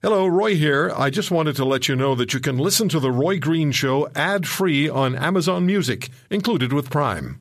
[0.00, 0.92] Hello, Roy here.
[0.96, 3.72] I just wanted to let you know that you can listen to The Roy Green
[3.72, 7.40] Show ad free on Amazon Music, included with Prime.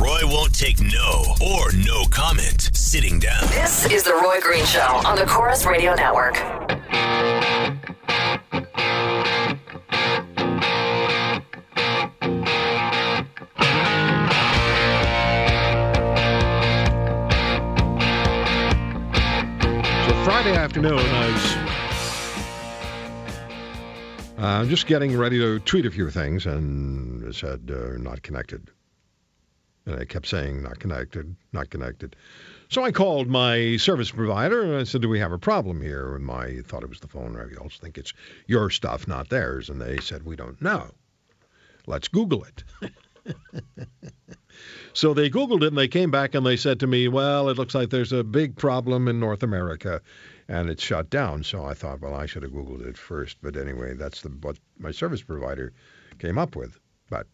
[0.00, 3.42] Roy won't take no or no comment sitting down.
[3.48, 6.36] This is The Roy Green Show on the Corus Radio Network.
[20.06, 21.61] So Friday afternoon, I was
[24.42, 28.68] uh, just getting ready to tweet a few things, and it said uh, not connected.
[29.86, 32.16] And I kept saying not connected, not connected.
[32.68, 36.16] So I called my service provider and I said, "Do we have a problem here?"
[36.16, 37.36] And my thought it was the phone.
[37.36, 38.14] I also think it's
[38.48, 39.70] your stuff, not theirs.
[39.70, 40.90] And they said, "We don't know.
[41.86, 42.64] Let's Google it."
[44.92, 47.56] so they Googled it and they came back and they said to me, "Well, it
[47.56, 50.00] looks like there's a big problem in North America."
[50.48, 51.42] and it's shut down.
[51.42, 53.38] So I thought, well, I should have Googled it first.
[53.42, 55.72] But anyway, that's the, what my service provider
[56.18, 56.78] came up with.
[57.08, 57.26] But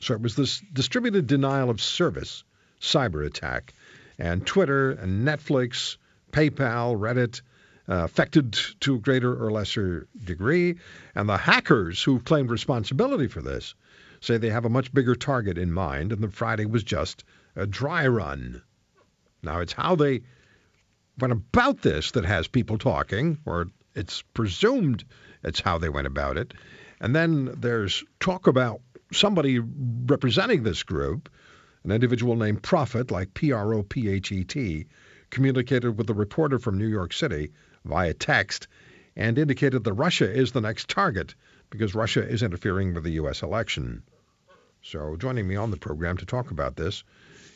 [0.00, 2.44] so it was this distributed denial of service
[2.80, 3.74] cyber attack,
[4.18, 5.96] and Twitter and Netflix,
[6.32, 7.42] PayPal, Reddit.
[7.90, 10.76] Uh, affected to a greater or lesser degree,
[11.14, 13.74] and the hackers who claimed responsibility for this
[14.20, 17.24] say they have a much bigger target in mind, and the Friday was just
[17.56, 18.62] a dry run.
[19.42, 20.22] Now, it's how they
[21.18, 25.04] went about this that has people talking, or it's presumed
[25.42, 26.54] it's how they went about it.
[27.00, 28.80] And then there's talk about
[29.12, 31.28] somebody representing this group,
[31.84, 34.86] an individual named Prophet, like P R O P H E T,
[35.30, 37.52] communicated with a reporter from New York City
[37.84, 38.68] via text
[39.16, 41.34] and indicated that Russia is the next target
[41.70, 43.42] because Russia is interfering with the U.S.
[43.42, 44.02] election.
[44.82, 47.04] So, joining me on the program to talk about this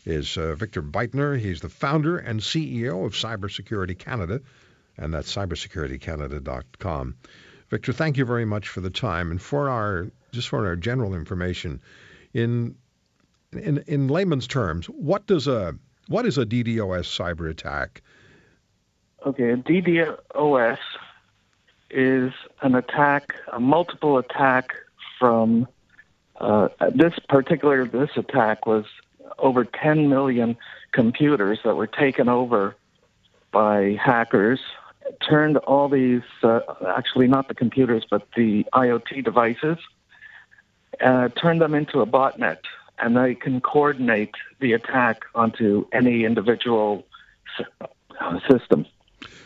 [0.04, 1.38] is uh, Victor Beitner.
[1.38, 4.40] He's the founder and CEO of Cybersecurity Canada,
[4.96, 7.16] and that's cybersecuritycanada.com.
[7.70, 11.14] Victor, thank you very much for the time and for our just for our general
[11.14, 11.80] information.
[12.34, 12.74] In
[13.52, 15.74] in in layman's terms, what does a
[16.08, 18.02] what is a DDoS cyber attack?
[19.24, 20.78] Okay, a DDoS
[21.92, 22.32] is
[22.62, 24.70] an attack, a multiple attack
[25.18, 25.68] from
[26.40, 28.84] uh, this particular this attack was
[29.38, 30.56] over 10 million
[30.92, 32.74] computers that were taken over
[33.52, 34.60] by hackers,
[35.28, 36.60] turned all these, uh,
[36.96, 39.78] actually not the computers, but the IoT devices,
[41.00, 42.58] uh, turned them into a botnet,
[42.98, 47.04] and they can coordinate the attack onto any individual
[48.20, 48.86] uh, system.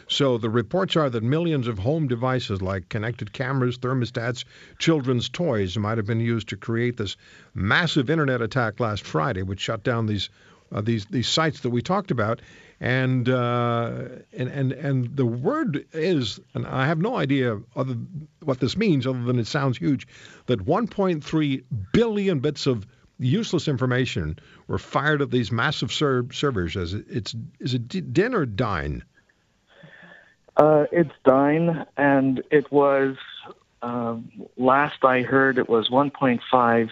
[0.08, 4.44] So the reports are that millions of home devices like connected cameras, thermostats,
[4.78, 7.16] children's toys might have been used to create this
[7.54, 10.30] massive internet attack last Friday, which shut down these
[10.72, 12.40] uh, these these sites that we talked about.
[12.78, 14.02] And, uh,
[14.36, 17.96] and and and the word is, and I have no idea other
[18.42, 20.06] what this means, other than it sounds huge,
[20.46, 22.86] that 1.3 billion bits of
[23.18, 26.76] useless information were fired at these massive ser- servers.
[26.76, 29.02] As it's is it din or dine?
[30.56, 33.16] Uh, it's Dyn, and it was
[33.82, 34.16] uh,
[34.56, 36.90] last I heard it was 1.5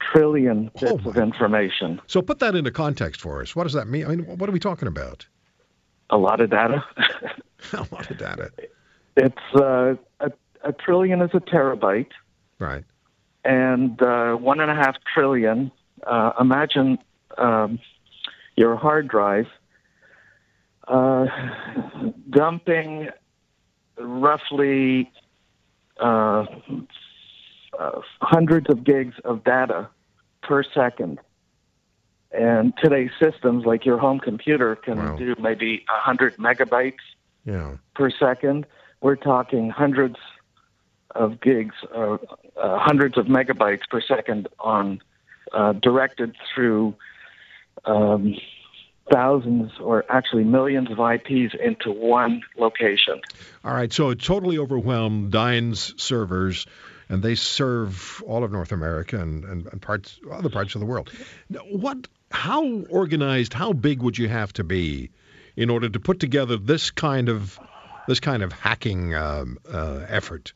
[0.00, 2.00] trillion bits oh of information.
[2.06, 3.54] So put that into context for us.
[3.54, 4.04] What does that mean?
[4.06, 5.26] I mean, what are we talking about?
[6.10, 6.84] A lot of data.
[7.72, 8.50] a lot of data.
[9.16, 10.32] It's uh, a,
[10.64, 12.10] a, trillion is a terabyte.
[12.58, 12.84] Right.
[13.44, 15.70] And uh, one and a half trillion.
[16.06, 16.98] Uh, imagine
[17.38, 17.78] um,
[18.56, 19.46] your hard drive
[20.88, 21.26] uh,
[22.30, 23.08] dumping
[23.98, 25.10] roughly
[26.00, 26.44] uh,
[27.78, 29.88] uh, hundreds of gigs of data
[30.42, 31.20] per second.
[32.32, 35.16] And today's systems, like your home computer, can wow.
[35.16, 36.94] do maybe 100 megabytes
[37.44, 37.76] yeah.
[37.94, 38.66] per second.
[39.00, 40.16] We're talking hundreds
[41.14, 42.14] of gigs, uh,
[42.56, 45.00] uh, hundreds of megabytes per second on
[45.52, 46.94] uh, directed through
[47.84, 48.34] um,
[49.12, 53.20] thousands or actually millions of IPs into one location.
[53.64, 56.66] All right, so it totally overwhelmed Dyn's servers,
[57.08, 60.86] and they serve all of North America and, and, and parts other parts of the
[60.86, 61.10] world.
[61.70, 62.08] What?
[62.30, 63.52] How organized?
[63.52, 65.10] How big would you have to be
[65.56, 67.58] in order to put together this kind of
[68.08, 70.52] this kind of hacking um, uh, effort?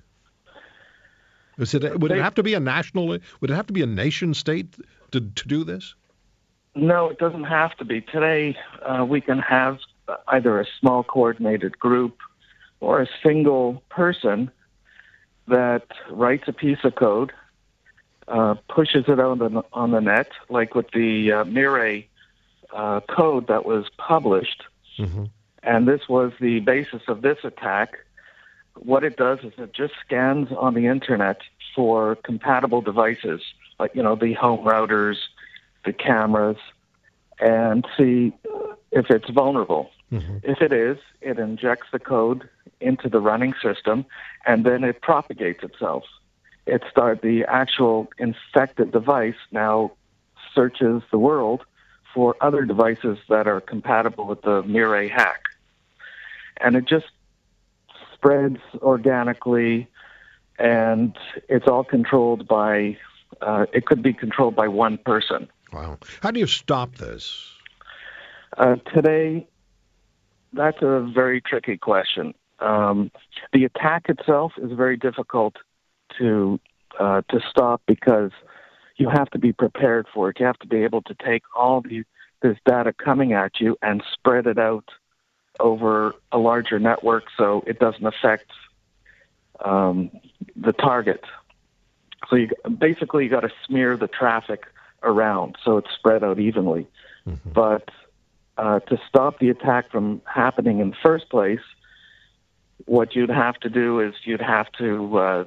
[1.59, 3.09] Is it, would it have to be a national?
[3.09, 4.75] Would it have to be a nation state
[5.11, 5.95] to, to do this?
[6.79, 8.01] No, it doesn't have to be.
[8.01, 9.79] Today, uh, we can have
[10.29, 12.19] either a small coordinated group
[12.79, 14.51] or a single person
[15.49, 17.33] that writes a piece of code,
[18.29, 22.07] uh, pushes it out on the, on the net, like with the uh, Mirai
[22.73, 24.63] uh, code that was published.
[24.99, 25.25] Mm-hmm.
[25.65, 27.99] And this was the basis of this attack.
[28.77, 31.41] what it does is it just scans on the internet
[31.75, 33.41] for compatible devices,
[33.81, 35.17] like you know the home routers,
[35.85, 36.57] the cameras,
[37.41, 38.33] and see
[38.91, 39.91] if it's vulnerable.
[40.13, 40.39] Mm-hmm.
[40.43, 42.49] If it is, it injects the code
[42.81, 44.07] into the running system,
[44.47, 46.05] and then it propagates itself.
[46.67, 49.93] It start the actual infected device now
[50.55, 51.65] searches the world
[52.15, 55.43] for other devices that are compatible with the Mirai hack,
[56.59, 57.07] and it just
[58.15, 59.87] spreads organically,
[60.59, 61.17] and
[61.49, 62.97] it's all controlled by.
[63.41, 65.49] Uh, it could be controlled by one person.
[65.73, 65.99] Wow!
[66.23, 67.53] How do you stop this?
[68.57, 69.47] Uh, today,
[70.53, 72.35] that's a very tricky question.
[72.61, 73.11] Um,
[73.53, 75.57] the attack itself is very difficult
[76.19, 76.59] to
[76.99, 78.33] uh, to stop because
[78.97, 80.41] you have to be prepared for it.
[80.41, 82.05] You have to be able to take all the
[82.43, 84.89] this data coming at you and spread it out
[85.61, 88.51] over a larger network so it doesn't affect
[89.65, 90.11] um,
[90.55, 91.25] the target.
[92.29, 94.67] So you basically you got to smear the traffic
[95.03, 96.87] around so it's spread out evenly.
[97.27, 97.51] Mm-hmm.
[97.51, 97.91] But
[98.57, 101.61] uh, to stop the attack from happening in the first place,
[102.87, 105.45] what you'd have to do is you'd have to uh,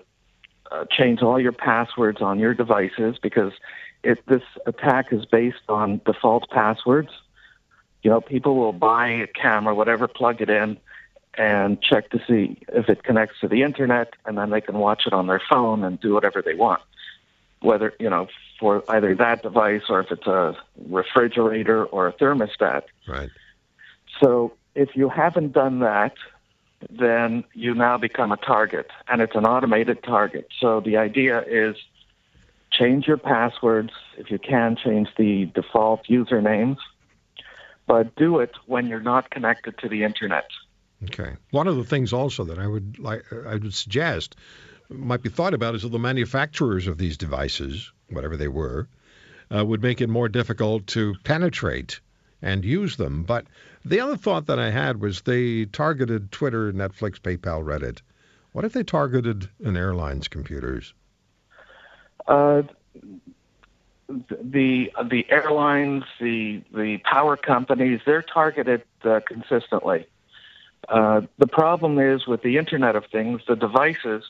[0.72, 3.52] uh, change all your passwords on your devices because
[4.04, 7.10] it, this attack is based on default passwords.
[8.04, 10.78] You know, people will buy a camera, whatever, plug it in,
[11.36, 15.04] and check to see if it connects to the internet, and then they can watch
[15.06, 16.82] it on their phone and do whatever they want.
[17.62, 18.28] Whether you know,
[18.60, 20.58] for either that device or if it's a
[20.90, 22.84] refrigerator or a thermostat.
[23.08, 23.30] Right.
[24.20, 26.14] So if you haven't done that,
[26.90, 30.48] then you now become a target, and it's an automated target.
[30.60, 31.76] So the idea is
[32.72, 36.78] change your passwords if you can, change the default usernames,
[37.86, 40.48] but do it when you're not connected to the internet.
[41.04, 41.36] Okay.
[41.52, 44.36] One of the things also that I would like I would suggest
[44.92, 48.88] might be thought about is that the manufacturers of these devices, whatever they were,
[49.54, 52.00] uh, would make it more difficult to penetrate
[52.42, 53.24] and use them.
[53.24, 53.46] But
[53.86, 58.00] the other thought that I had was they targeted Twitter, Netflix, PayPal, Reddit.
[58.54, 60.94] What if they targeted an airline's computers?
[62.28, 62.64] Uh,
[64.10, 70.06] the the airlines, the the power companies, they're targeted uh, consistently.
[70.90, 74.24] Uh, the problem is with the Internet of Things, the devices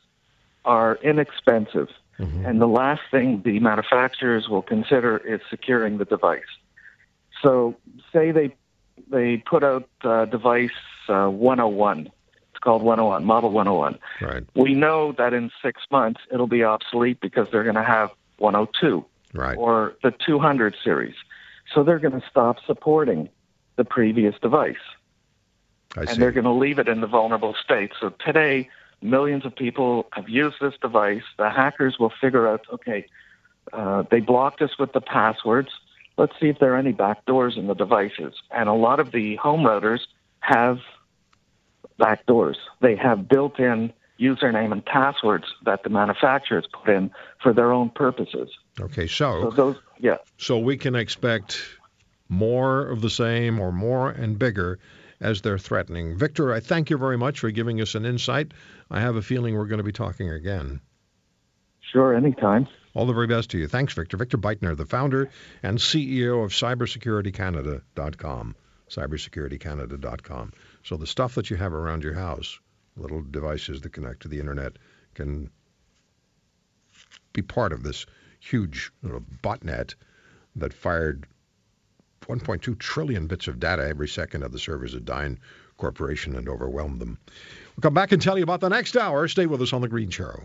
[0.65, 1.89] are inexpensive.
[2.19, 2.45] Mm-hmm.
[2.45, 6.41] And the last thing the manufacturers will consider is securing the device.
[7.41, 7.75] So,
[8.13, 8.55] say they
[9.09, 10.69] they put out uh, device
[11.09, 12.11] uh, 101.
[12.51, 13.97] It's called 101, Model 101.
[14.21, 14.43] Right.
[14.55, 19.03] We know that in six months it'll be obsolete because they're going to have 102
[19.33, 19.57] right.
[19.57, 21.15] or the 200 series.
[21.73, 23.29] So they're going to stop supporting
[23.77, 24.75] the previous device.
[25.95, 26.19] I and see.
[26.19, 27.91] they're going to leave it in the vulnerable state.
[27.99, 28.69] So today,
[29.01, 31.23] Millions of people have used this device.
[31.37, 33.05] The hackers will figure out, okay,
[33.73, 35.69] uh, they blocked us with the passwords.
[36.17, 38.33] Let's see if there are any backdoors in the devices.
[38.51, 40.01] And a lot of the home routers
[40.39, 40.79] have
[41.99, 42.55] backdoors.
[42.79, 47.11] They have built-in username and passwords that the manufacturers put in
[47.41, 48.49] for their own purposes.
[48.79, 50.17] Okay, so, so those, yeah.
[50.37, 51.59] So we can expect
[52.29, 54.79] more of the same or more and bigger
[55.21, 56.17] as they're threatening.
[56.17, 58.51] Victor, I thank you very much for giving us an insight.
[58.89, 60.81] I have a feeling we're going to be talking again.
[61.93, 62.67] Sure, anytime.
[62.93, 63.67] All the very best to you.
[63.67, 64.17] Thanks, Victor.
[64.17, 65.29] Victor Beitner, the founder
[65.63, 68.55] and CEO of CybersecurityCanada.com.
[68.89, 70.53] CybersecurityCanada.com.
[70.83, 72.59] So the stuff that you have around your house,
[72.97, 74.73] little devices that connect to the internet,
[75.13, 75.49] can
[77.33, 78.05] be part of this
[78.39, 79.95] huge you know, botnet
[80.55, 81.25] that fired
[82.27, 85.37] 1.2 trillion bits of data every second of the servers at Dyn
[85.77, 87.17] Corporation and overwhelmed them.
[87.75, 89.27] We'll come back and tell you about the next hour.
[89.27, 90.43] Stay with us on The Green Show.